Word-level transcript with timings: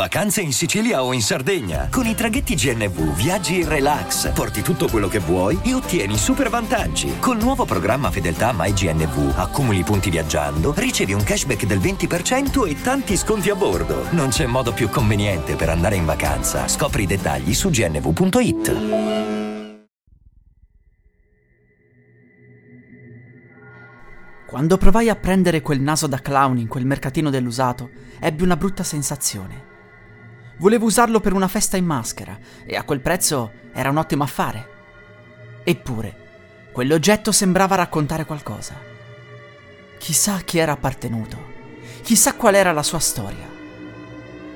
Vacanze 0.00 0.40
in 0.40 0.54
Sicilia 0.54 1.04
o 1.04 1.12
in 1.12 1.20
Sardegna. 1.20 1.88
Con 1.90 2.06
i 2.06 2.14
traghetti 2.14 2.54
GNV 2.54 3.14
viaggi 3.14 3.60
in 3.60 3.68
relax, 3.68 4.32
porti 4.32 4.62
tutto 4.62 4.88
quello 4.88 5.08
che 5.08 5.18
vuoi 5.18 5.60
e 5.62 5.74
ottieni 5.74 6.16
super 6.16 6.48
vantaggi. 6.48 7.18
Col 7.18 7.36
nuovo 7.36 7.66
programma 7.66 8.10
Fedeltà 8.10 8.54
MyGNV 8.56 9.34
accumuli 9.36 9.82
punti 9.82 10.08
viaggiando, 10.08 10.72
ricevi 10.74 11.12
un 11.12 11.22
cashback 11.22 11.66
del 11.66 11.80
20% 11.80 12.66
e 12.66 12.80
tanti 12.80 13.14
sconti 13.14 13.50
a 13.50 13.54
bordo. 13.54 14.06
Non 14.12 14.30
c'è 14.30 14.46
modo 14.46 14.72
più 14.72 14.88
conveniente 14.88 15.54
per 15.54 15.68
andare 15.68 15.96
in 15.96 16.06
vacanza. 16.06 16.66
Scopri 16.66 17.02
i 17.02 17.06
dettagli 17.06 17.52
su 17.52 17.68
gnv.it. 17.68 18.76
Quando 24.46 24.78
provai 24.78 25.10
a 25.10 25.14
prendere 25.16 25.60
quel 25.60 25.82
naso 25.82 26.06
da 26.06 26.20
clown 26.20 26.56
in 26.56 26.68
quel 26.68 26.86
mercatino 26.86 27.28
dell'usato, 27.28 27.90
ebbi 28.18 28.44
una 28.44 28.56
brutta 28.56 28.82
sensazione. 28.82 29.69
Volevo 30.60 30.84
usarlo 30.84 31.20
per 31.20 31.32
una 31.32 31.48
festa 31.48 31.78
in 31.78 31.86
maschera 31.86 32.38
e 32.66 32.76
a 32.76 32.82
quel 32.82 33.00
prezzo 33.00 33.50
era 33.72 33.88
un 33.88 33.96
ottimo 33.96 34.24
affare. 34.24 34.68
Eppure, 35.64 36.68
quell'oggetto 36.70 37.32
sembrava 37.32 37.76
raccontare 37.76 38.26
qualcosa. 38.26 38.74
Chissà 39.96 40.34
a 40.34 40.40
chi 40.40 40.58
era 40.58 40.72
appartenuto, 40.72 41.38
chissà 42.02 42.34
qual 42.34 42.56
era 42.56 42.72
la 42.72 42.82
sua 42.82 42.98
storia. 42.98 43.48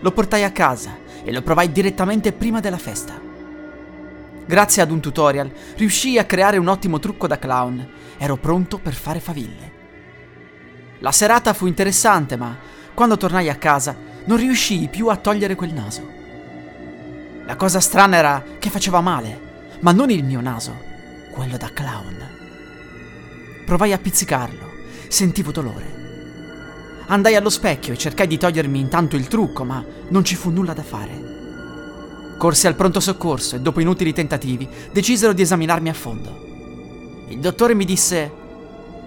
Lo 0.00 0.12
portai 0.12 0.44
a 0.44 0.52
casa 0.52 0.98
e 1.24 1.32
lo 1.32 1.40
provai 1.40 1.72
direttamente 1.72 2.32
prima 2.32 2.60
della 2.60 2.76
festa. 2.76 3.18
Grazie 4.44 4.82
ad 4.82 4.90
un 4.90 5.00
tutorial 5.00 5.50
riuscii 5.74 6.18
a 6.18 6.26
creare 6.26 6.58
un 6.58 6.68
ottimo 6.68 6.98
trucco 6.98 7.26
da 7.26 7.38
clown. 7.38 7.92
Ero 8.18 8.36
pronto 8.36 8.76
per 8.76 8.92
fare 8.92 9.20
faville. 9.20 9.72
La 10.98 11.12
serata 11.12 11.54
fu 11.54 11.64
interessante, 11.64 12.36
ma 12.36 12.54
quando 12.92 13.16
tornai 13.16 13.48
a 13.48 13.56
casa 13.56 14.12
non 14.24 14.36
riuscii 14.36 14.88
più 14.88 15.08
a 15.08 15.16
togliere 15.16 15.54
quel 15.54 15.72
naso. 15.72 16.08
La 17.46 17.56
cosa 17.56 17.80
strana 17.80 18.16
era 18.16 18.42
che 18.58 18.70
faceva 18.70 19.00
male, 19.00 19.40
ma 19.80 19.92
non 19.92 20.10
il 20.10 20.24
mio 20.24 20.40
naso, 20.40 20.74
quello 21.30 21.56
da 21.56 21.70
clown. 21.72 22.28
Provai 23.66 23.92
a 23.92 23.98
pizzicarlo, 23.98 24.70
sentivo 25.08 25.50
dolore. 25.50 26.02
Andai 27.06 27.36
allo 27.36 27.50
specchio 27.50 27.92
e 27.92 27.98
cercai 27.98 28.26
di 28.26 28.38
togliermi 28.38 28.80
intanto 28.80 29.16
il 29.16 29.28
trucco, 29.28 29.64
ma 29.64 29.84
non 30.08 30.24
ci 30.24 30.36
fu 30.36 30.50
nulla 30.50 30.72
da 30.72 30.82
fare. 30.82 31.32
Corsi 32.38 32.66
al 32.66 32.76
pronto 32.76 33.00
soccorso 33.00 33.56
e 33.56 33.60
dopo 33.60 33.80
inutili 33.80 34.12
tentativi 34.12 34.68
decisero 34.90 35.32
di 35.32 35.42
esaminarmi 35.42 35.88
a 35.88 35.94
fondo. 35.94 37.24
Il 37.28 37.40
dottore 37.40 37.74
mi 37.74 37.84
disse 37.84 38.42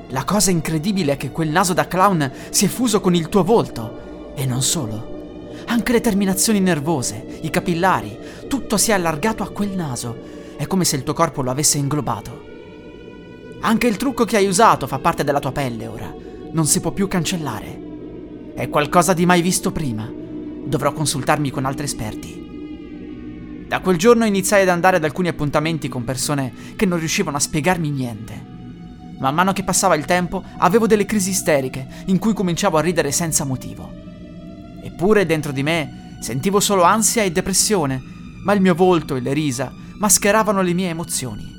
la 0.10 0.24
cosa 0.24 0.52
incredibile 0.52 1.14
è 1.14 1.18
che 1.18 1.32
quel 1.32 1.50
naso 1.50 1.74
da 1.74 1.88
clown 1.88 2.32
si 2.50 2.66
è 2.66 2.68
fuso 2.68 3.02
con 3.02 3.14
il 3.14 3.28
tuo 3.30 3.44
volto. 3.44 4.06
E 4.40 4.46
non 4.46 4.62
solo. 4.62 5.50
Anche 5.66 5.94
le 5.94 6.00
terminazioni 6.00 6.60
nervose, 6.60 7.40
i 7.42 7.50
capillari, 7.50 8.16
tutto 8.48 8.78
si 8.78 8.92
è 8.92 8.94
allargato 8.94 9.42
a 9.42 9.50
quel 9.50 9.72
naso. 9.72 10.16
È 10.56 10.68
come 10.68 10.86
se 10.86 10.96
il 10.96 11.02
tuo 11.02 11.16
corpo 11.16 11.42
lo 11.42 11.50
avesse 11.50 11.80
inglobato. 11.80 12.46
Anche 13.62 13.88
il 13.88 13.98
trucco 13.98 14.26
che 14.26 14.38
hai 14.38 14.46
usato 14.46 14.86
fa 14.86 15.00
parte 15.00 15.24
della 15.24 15.40
tua 15.40 15.52
pelle 15.52 15.88
ora. 15.88 16.14
Non 16.52 16.68
si 16.68 16.80
può 16.82 16.92
più 16.92 17.08
cancellare. 17.08 17.82
È 18.54 18.70
qualcosa 18.70 19.14
di 19.14 19.26
mai 19.26 19.42
visto 19.42 19.72
prima. 19.72 20.08
Dovrò 20.08 20.94
consultarmi 20.94 21.50
con 21.50 21.66
altri 21.66 21.86
esperti. 21.86 23.66
Da 23.68 23.80
quel 23.80 23.98
giorno 23.98 24.24
iniziai 24.24 24.62
ad 24.62 24.70
andare 24.70 24.98
ad 24.98 25.04
alcuni 25.04 25.30
appuntamenti 25.30 25.90
con 25.90 26.04
persone 26.04 26.54
che 26.76 26.86
non 26.86 27.00
riuscivano 27.00 27.38
a 27.38 27.40
spiegarmi 27.40 27.90
niente. 27.90 28.46
Man 29.18 29.34
mano 29.34 29.52
che 29.52 29.64
passava 29.64 29.96
il 29.96 30.06
tempo 30.06 30.44
avevo 30.60 30.86
delle 30.86 31.08
crisi 31.08 31.32
isteriche 31.32 31.88
in 32.06 32.20
cui 32.20 32.34
cominciavo 32.34 32.78
a 32.78 32.82
ridere 32.82 33.12
senza 33.12 33.44
motivo. 33.44 34.06
Eppure 34.88 35.26
dentro 35.26 35.52
di 35.52 35.64
me 35.64 36.16
sentivo 36.22 36.62
solo 36.62 36.84
ansia 36.84 37.22
e 37.22 37.32
depressione, 37.32 38.02
ma 38.44 38.54
il 38.54 38.62
mio 38.62 38.74
volto 38.74 39.16
e 39.18 39.20
le 39.20 39.34
risa 39.34 39.74
mascheravano 39.98 40.62
le 40.62 40.74
mie 40.74 40.90
emozioni. 40.90 41.56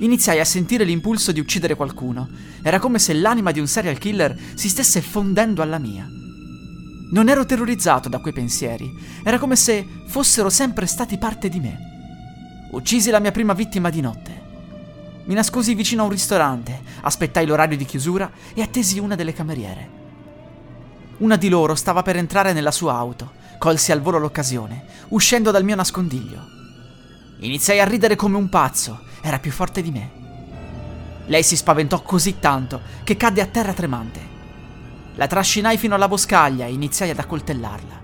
Iniziai 0.00 0.38
a 0.38 0.44
sentire 0.44 0.84
l'impulso 0.84 1.32
di 1.32 1.40
uccidere 1.40 1.74
qualcuno. 1.74 2.28
Era 2.60 2.78
come 2.78 2.98
se 2.98 3.14
l'anima 3.14 3.50
di 3.50 3.60
un 3.60 3.66
serial 3.66 3.96
killer 3.96 4.36
si 4.54 4.68
stesse 4.68 5.00
fondendo 5.00 5.62
alla 5.62 5.78
mia. 5.78 6.06
Non 7.12 7.28
ero 7.28 7.46
terrorizzato 7.46 8.10
da 8.10 8.18
quei 8.18 8.34
pensieri, 8.34 8.92
era 9.22 9.38
come 9.38 9.56
se 9.56 9.86
fossero 10.06 10.50
sempre 10.50 10.86
stati 10.86 11.16
parte 11.16 11.48
di 11.48 11.60
me. 11.60 11.78
Uccisi 12.72 13.10
la 13.10 13.20
mia 13.20 13.32
prima 13.32 13.54
vittima 13.54 13.88
di 13.88 14.00
notte. 14.02 14.40
Mi 15.24 15.34
nascosi 15.34 15.74
vicino 15.74 16.02
a 16.02 16.04
un 16.04 16.10
ristorante, 16.10 16.82
aspettai 17.00 17.46
l'orario 17.46 17.76
di 17.76 17.84
chiusura 17.86 18.30
e 18.52 18.60
attesi 18.60 18.98
una 18.98 19.14
delle 19.14 19.32
cameriere. 19.32 20.01
Una 21.18 21.36
di 21.36 21.48
loro 21.48 21.74
stava 21.74 22.02
per 22.02 22.16
entrare 22.16 22.52
nella 22.52 22.70
sua 22.70 22.94
auto, 22.94 23.32
colsi 23.58 23.92
al 23.92 24.00
volo 24.00 24.18
l'occasione, 24.18 24.84
uscendo 25.08 25.50
dal 25.50 25.64
mio 25.64 25.76
nascondiglio. 25.76 26.44
Iniziai 27.38 27.80
a 27.80 27.84
ridere 27.84 28.16
come 28.16 28.36
un 28.36 28.48
pazzo, 28.48 29.00
era 29.20 29.38
più 29.38 29.52
forte 29.52 29.82
di 29.82 29.90
me. 29.90 30.10
Lei 31.26 31.42
si 31.44 31.56
spaventò 31.56 32.02
così 32.02 32.40
tanto 32.40 32.80
che 33.04 33.16
cadde 33.16 33.40
a 33.40 33.46
terra 33.46 33.72
tremante. 33.72 34.20
La 35.14 35.26
trascinai 35.26 35.78
fino 35.78 35.94
alla 35.94 36.08
boscaglia 36.08 36.66
e 36.66 36.72
iniziai 36.72 37.10
ad 37.10 37.18
accoltellarla. 37.18 38.00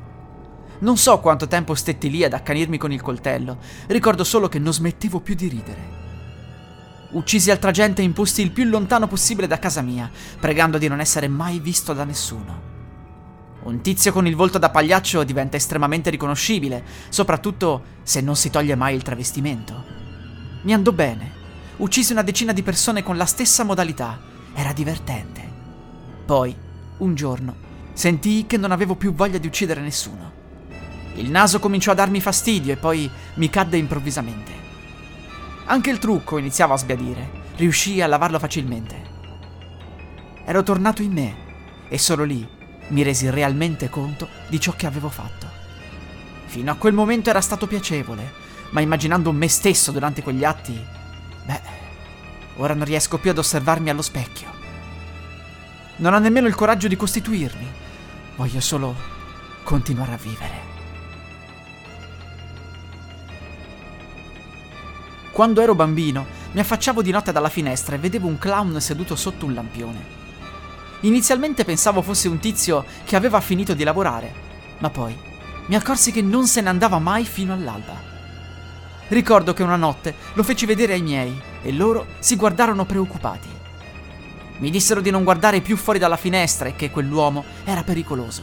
Non 0.80 0.96
so 0.96 1.18
quanto 1.18 1.48
tempo 1.48 1.74
stetti 1.74 2.08
lì 2.10 2.22
ad 2.22 2.34
accanirmi 2.34 2.78
con 2.78 2.92
il 2.92 3.02
coltello, 3.02 3.58
ricordo 3.88 4.22
solo 4.22 4.48
che 4.48 4.60
non 4.60 4.72
smettevo 4.72 5.18
più 5.20 5.34
di 5.34 5.48
ridere. 5.48 5.96
Uccisi 7.10 7.50
altra 7.50 7.72
gente 7.72 8.02
in 8.02 8.12
posti 8.12 8.42
il 8.42 8.52
più 8.52 8.64
lontano 8.64 9.08
possibile 9.08 9.48
da 9.48 9.58
casa 9.58 9.80
mia, 9.80 10.08
pregando 10.38 10.78
di 10.78 10.86
non 10.86 11.00
essere 11.00 11.26
mai 11.26 11.58
visto 11.58 11.92
da 11.94 12.04
nessuno. 12.04 12.67
Un 13.60 13.80
tizio 13.80 14.12
con 14.12 14.26
il 14.26 14.36
volto 14.36 14.58
da 14.58 14.70
pagliaccio 14.70 15.24
diventa 15.24 15.56
estremamente 15.56 16.10
riconoscibile, 16.10 16.84
soprattutto 17.08 17.82
se 18.02 18.20
non 18.20 18.36
si 18.36 18.50
toglie 18.50 18.76
mai 18.76 18.94
il 18.94 19.02
travestimento. 19.02 19.84
Mi 20.62 20.72
andò 20.72 20.92
bene. 20.92 21.32
Uccisi 21.78 22.12
una 22.12 22.22
decina 22.22 22.52
di 22.52 22.62
persone 22.62 23.02
con 23.02 23.16
la 23.16 23.26
stessa 23.26 23.64
modalità. 23.64 24.20
Era 24.54 24.72
divertente. 24.72 25.42
Poi, 26.24 26.54
un 26.98 27.14
giorno, 27.14 27.54
sentii 27.92 28.46
che 28.46 28.56
non 28.56 28.70
avevo 28.70 28.94
più 28.94 29.12
voglia 29.12 29.38
di 29.38 29.46
uccidere 29.48 29.80
nessuno. 29.80 30.32
Il 31.14 31.30
naso 31.30 31.58
cominciò 31.58 31.90
a 31.90 31.96
darmi 31.96 32.20
fastidio 32.20 32.72
e 32.72 32.76
poi 32.76 33.10
mi 33.34 33.50
cadde 33.50 33.76
improvvisamente. 33.76 34.52
Anche 35.64 35.90
il 35.90 35.98
trucco 35.98 36.38
iniziava 36.38 36.74
a 36.74 36.78
sbiadire. 36.78 37.46
Riuscii 37.56 38.00
a 38.00 38.06
lavarlo 38.06 38.38
facilmente. 38.38 39.02
Ero 40.44 40.62
tornato 40.62 41.02
in 41.02 41.12
me 41.12 41.36
e 41.88 41.98
solo 41.98 42.24
lì 42.24 42.56
mi 42.88 43.02
resi 43.02 43.28
realmente 43.30 43.88
conto 43.88 44.28
di 44.48 44.60
ciò 44.60 44.72
che 44.72 44.86
avevo 44.86 45.08
fatto. 45.08 45.46
Fino 46.46 46.70
a 46.70 46.76
quel 46.76 46.94
momento 46.94 47.30
era 47.30 47.40
stato 47.40 47.66
piacevole, 47.66 48.32
ma 48.70 48.80
immaginando 48.80 49.32
me 49.32 49.48
stesso 49.48 49.92
durante 49.92 50.22
quegli 50.22 50.44
atti, 50.44 50.82
beh, 51.44 51.60
ora 52.56 52.74
non 52.74 52.84
riesco 52.84 53.18
più 53.18 53.30
ad 53.30 53.38
osservarmi 53.38 53.90
allo 53.90 54.02
specchio. 54.02 54.50
Non 55.96 56.14
ho 56.14 56.18
nemmeno 56.18 56.46
il 56.46 56.54
coraggio 56.54 56.88
di 56.88 56.96
costituirmi. 56.96 57.66
Voglio 58.36 58.60
solo 58.60 58.94
continuare 59.64 60.12
a 60.12 60.16
vivere. 60.16 60.66
Quando 65.32 65.60
ero 65.60 65.74
bambino, 65.74 66.26
mi 66.52 66.60
affacciavo 66.60 67.02
di 67.02 67.10
notte 67.10 67.32
dalla 67.32 67.48
finestra 67.48 67.96
e 67.96 67.98
vedevo 67.98 68.26
un 68.26 68.38
clown 68.38 68.80
seduto 68.80 69.16
sotto 69.16 69.44
un 69.44 69.54
lampione. 69.54 70.17
Inizialmente 71.00 71.64
pensavo 71.64 72.02
fosse 72.02 72.26
un 72.26 72.38
tizio 72.40 72.84
che 73.04 73.14
aveva 73.14 73.40
finito 73.40 73.74
di 73.74 73.84
lavorare, 73.84 74.32
ma 74.78 74.90
poi 74.90 75.16
mi 75.66 75.76
accorsi 75.76 76.10
che 76.10 76.22
non 76.22 76.46
se 76.46 76.60
ne 76.60 76.70
andava 76.70 76.98
mai 76.98 77.24
fino 77.24 77.52
all'alba. 77.52 77.94
Ricordo 79.08 79.52
che 79.52 79.62
una 79.62 79.76
notte 79.76 80.14
lo 80.32 80.42
feci 80.42 80.66
vedere 80.66 80.94
ai 80.94 81.02
miei 81.02 81.40
e 81.62 81.72
loro 81.72 82.06
si 82.18 82.36
guardarono 82.36 82.84
preoccupati. 82.84 83.48
Mi 84.58 84.70
dissero 84.70 85.00
di 85.00 85.10
non 85.10 85.22
guardare 85.22 85.60
più 85.60 85.76
fuori 85.76 86.00
dalla 86.00 86.16
finestra 86.16 86.68
e 86.68 86.74
che 86.74 86.90
quell'uomo 86.90 87.44
era 87.64 87.84
pericoloso. 87.84 88.42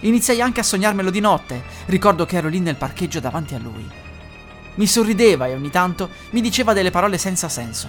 Iniziai 0.00 0.42
anche 0.42 0.60
a 0.60 0.64
sognarmelo 0.64 1.10
di 1.10 1.20
notte, 1.20 1.62
ricordo 1.86 2.26
che 2.26 2.36
ero 2.36 2.48
lì 2.48 2.60
nel 2.60 2.76
parcheggio 2.76 3.20
davanti 3.20 3.54
a 3.54 3.58
lui. 3.58 3.88
Mi 4.74 4.86
sorrideva 4.86 5.46
e 5.46 5.54
ogni 5.54 5.70
tanto 5.70 6.10
mi 6.30 6.40
diceva 6.40 6.74
delle 6.74 6.90
parole 6.90 7.16
senza 7.16 7.48
senso. 7.48 7.88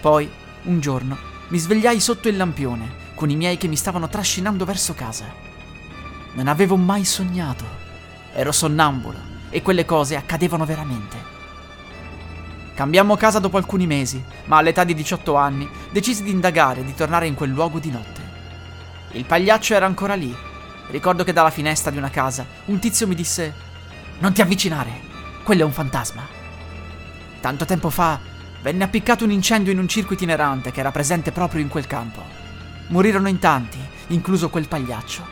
Poi, 0.00 0.30
un 0.64 0.80
giorno, 0.80 1.18
mi 1.48 1.58
svegliai 1.58 1.98
sotto 1.98 2.28
il 2.28 2.36
lampione, 2.36 3.06
con 3.14 3.30
i 3.30 3.36
miei 3.36 3.56
che 3.56 3.68
mi 3.68 3.76
stavano 3.76 4.08
trascinando 4.08 4.64
verso 4.64 4.92
casa. 4.94 5.24
Non 6.32 6.46
avevo 6.46 6.76
mai 6.76 7.04
sognato. 7.04 7.64
Ero 8.34 8.52
sonnambulo 8.52 9.18
e 9.48 9.62
quelle 9.62 9.84
cose 9.86 10.16
accadevano 10.16 10.66
veramente. 10.66 11.16
Cambiammo 12.74 13.16
casa 13.16 13.38
dopo 13.38 13.56
alcuni 13.56 13.86
mesi, 13.86 14.22
ma 14.44 14.58
all'età 14.58 14.84
di 14.84 14.94
18 14.94 15.34
anni 15.34 15.68
decisi 15.90 16.22
di 16.22 16.30
indagare 16.30 16.80
e 16.80 16.84
di 16.84 16.94
tornare 16.94 17.26
in 17.26 17.34
quel 17.34 17.50
luogo 17.50 17.78
di 17.78 17.90
notte. 17.90 18.20
Il 19.12 19.24
pagliaccio 19.24 19.74
era 19.74 19.86
ancora 19.86 20.14
lì. 20.14 20.34
Ricordo 20.90 21.24
che 21.24 21.32
dalla 21.32 21.50
finestra 21.50 21.90
di 21.90 21.96
una 21.96 22.10
casa 22.10 22.46
un 22.66 22.78
tizio 22.78 23.08
mi 23.08 23.14
disse: 23.14 23.54
Non 24.18 24.32
ti 24.32 24.42
avvicinare, 24.42 25.00
quello 25.42 25.62
è 25.62 25.64
un 25.64 25.72
fantasma. 25.72 26.26
Tanto 27.40 27.64
tempo 27.64 27.90
fa 27.90 28.20
venne 28.62 28.84
appiccato 28.84 29.24
un 29.24 29.30
incendio 29.30 29.72
in 29.72 29.78
un 29.78 29.88
circo 29.88 30.14
itinerante 30.14 30.70
che 30.70 30.80
era 30.80 30.90
presente 30.90 31.32
proprio 31.32 31.60
in 31.60 31.68
quel 31.68 31.86
campo. 31.86 32.22
Morirono 32.88 33.28
in 33.28 33.38
tanti, 33.38 33.78
incluso 34.08 34.50
quel 34.50 34.68
pagliaccio. 34.68 35.22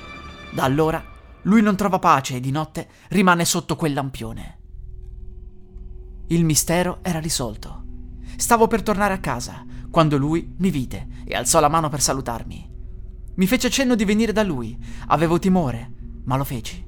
Da 0.50 0.64
allora 0.64 1.02
Lui 1.42 1.62
non 1.62 1.76
trova 1.76 1.98
pace 1.98 2.36
e 2.36 2.40
di 2.40 2.50
notte 2.50 2.88
rimane 3.08 3.44
sotto 3.44 3.76
quel 3.76 3.92
lampione. 3.92 4.58
Il 6.28 6.44
mistero 6.44 6.98
era 7.02 7.20
risolto. 7.20 7.84
Stavo 8.36 8.66
per 8.66 8.82
tornare 8.82 9.14
a 9.14 9.20
casa 9.20 9.64
quando 9.90 10.18
lui 10.18 10.54
mi 10.58 10.70
vide 10.70 11.06
e 11.24 11.36
alzò 11.36 11.60
la 11.60 11.68
mano 11.68 11.88
per 11.88 12.00
salutarmi. 12.00 12.74
Mi 13.36 13.46
fece 13.46 13.70
cenno 13.70 13.94
di 13.94 14.04
venire 14.04 14.32
da 14.32 14.42
lui. 14.42 14.76
Avevo 15.06 15.38
timore, 15.38 15.92
ma 16.24 16.36
lo 16.36 16.44
feci. 16.44 16.84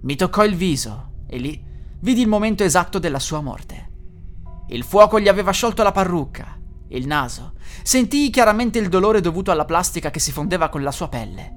Mi 0.00 0.16
toccò 0.16 0.44
il 0.44 0.54
viso 0.54 1.24
e 1.26 1.36
lì 1.36 1.62
vidi 2.00 2.22
il 2.22 2.28
momento 2.28 2.64
esatto 2.64 2.98
della 2.98 3.18
sua 3.18 3.40
morte. 3.42 3.87
Il 4.68 4.84
fuoco 4.84 5.18
gli 5.18 5.28
aveva 5.28 5.50
sciolto 5.50 5.82
la 5.82 5.92
parrucca, 5.92 6.58
il 6.88 7.06
naso. 7.06 7.54
Sentii 7.82 8.30
chiaramente 8.30 8.78
il 8.78 8.88
dolore 8.88 9.20
dovuto 9.20 9.50
alla 9.50 9.64
plastica 9.64 10.10
che 10.10 10.20
si 10.20 10.30
fondeva 10.30 10.68
con 10.68 10.82
la 10.82 10.90
sua 10.90 11.08
pelle. 11.08 11.56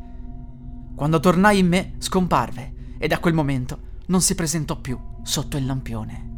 Quando 0.96 1.20
tornai 1.20 1.60
in 1.60 1.68
me, 1.68 1.96
scomparve 1.98 2.96
e 2.98 3.08
da 3.08 3.20
quel 3.20 3.34
momento 3.34 3.90
non 4.08 4.22
si 4.22 4.34
presentò 4.36 4.78
più 4.80 4.98
sotto 5.24 5.58
il 5.58 5.66
lampione. 5.66 6.30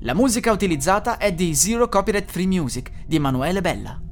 La 0.00 0.14
musica 0.14 0.50
utilizzata 0.50 1.16
è 1.16 1.32
di 1.32 1.54
Zero 1.54 1.88
Copyright 1.88 2.30
Free 2.30 2.46
Music 2.46 2.90
di 3.06 3.16
Emanuele 3.16 3.60
Bella. 3.60 4.11